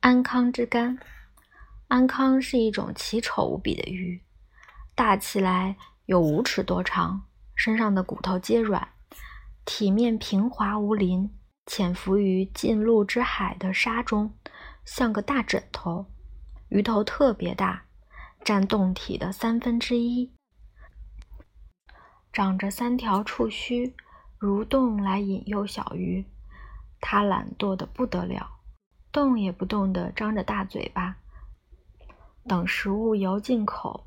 [0.00, 0.98] 安康之肝，
[1.88, 4.22] 安康是一种奇丑无比的鱼，
[4.94, 5.76] 大起来
[6.06, 8.88] 有五尺多长，身上的骨头皆软，
[9.66, 11.30] 体面平滑无鳞，
[11.66, 14.34] 潜伏于近陆之海的沙中，
[14.86, 16.06] 像个大枕头。
[16.70, 17.84] 鱼头特别大，
[18.42, 20.32] 占洞体的三分之一，
[22.32, 23.94] 长着三条触须，
[24.38, 26.24] 蠕动来引诱小鱼。
[27.02, 28.59] 它懒惰的不得了。
[29.12, 31.16] 动也不动地张着大嘴巴，
[32.46, 34.06] 等食物游进口。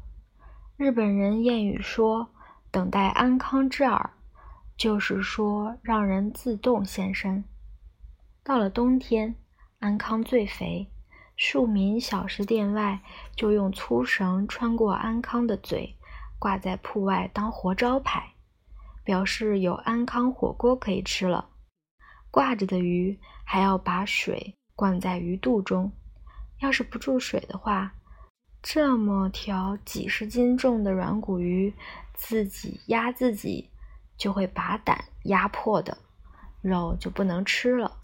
[0.78, 2.30] 日本人谚语说
[2.72, 4.12] ：“等待安康之饵”，
[4.78, 7.44] 就是说让人自动现身。
[8.44, 9.36] 到了冬天，
[9.80, 10.90] 安康最肥，
[11.36, 13.02] 庶民小食店外
[13.36, 15.98] 就用粗绳穿过安康的嘴，
[16.40, 18.34] 挂在铺外当活招牌，
[19.04, 21.50] 表示有安康火锅可以吃了。
[22.32, 24.58] 挂着的鱼还要把水。
[24.76, 25.92] 灌在鱼肚中，
[26.60, 27.94] 要是不注水的话，
[28.62, 31.74] 这么条几十斤重的软骨鱼，
[32.14, 33.70] 自己压自己
[34.18, 35.98] 就会把胆压破的，
[36.62, 37.98] 肉就不能吃了。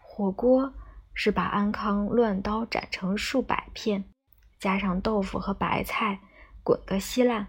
[0.00, 0.72] 火锅
[1.14, 4.04] 是把安康乱刀斩成数百片，
[4.58, 6.20] 加上豆腐和白菜，
[6.62, 7.48] 滚个稀烂，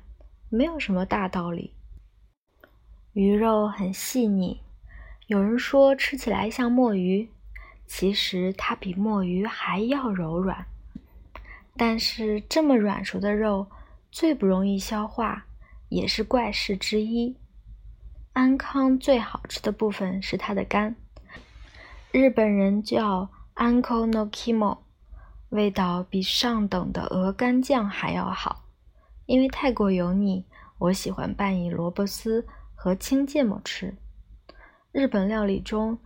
[0.50, 1.74] 没有什么大道理。
[3.14, 4.62] 鱼肉很细腻，
[5.26, 7.32] 有人说吃起来像墨鱼。
[7.88, 10.66] 其实它比墨鱼还要柔软，
[11.78, 13.68] 但是这么软熟的肉
[14.12, 15.46] 最不容易消化，
[15.88, 17.38] 也是怪事之一。
[18.34, 20.98] 安康最好吃的部分是它的肝，
[22.12, 24.80] 日本人叫 Anko no Kimo，
[25.50, 28.66] 味道比上等的鹅肝酱还要好。
[29.26, 30.46] 因为太过油腻，
[30.78, 33.96] 我喜欢拌以萝卜丝和青芥末吃。
[34.92, 35.98] 日本料理中。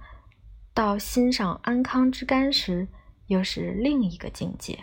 [0.74, 2.88] 到欣赏安康之甘时，
[3.28, 4.80] 又是另一个境界。